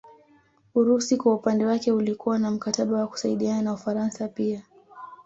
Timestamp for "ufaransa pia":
3.73-4.61